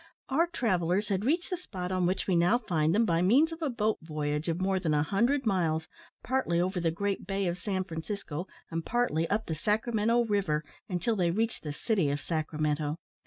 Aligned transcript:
Our 0.29 0.47
travellers 0.47 1.09
had 1.09 1.25
reached 1.25 1.51
the 1.51 1.57
spot 1.57 1.91
on 1.91 2.07
which 2.07 2.25
we 2.25 2.35
now 2.35 2.57
find 2.57 2.95
them 2.95 3.05
by 3.05 3.21
means 3.21 3.51
of 3.51 3.61
a 3.61 3.69
boat 3.69 3.99
voyage 4.01 4.49
of 4.49 4.59
more 4.59 4.79
than 4.79 4.95
a 4.95 5.03
hundred 5.03 5.45
miles, 5.45 5.87
partly 6.23 6.59
over 6.59 6.79
the 6.79 6.89
great 6.89 7.27
bay 7.27 7.45
of 7.45 7.59
San 7.59 7.83
Francisco, 7.83 8.47
and 8.71 8.83
partly 8.83 9.29
up 9.29 9.45
the 9.45 9.53
Sacramento 9.53 10.25
River, 10.25 10.63
until 10.89 11.15
they 11.15 11.29
reached 11.29 11.61
the 11.61 11.71
city 11.71 12.09
of 12.09 12.19
Sacramento. 12.19 12.97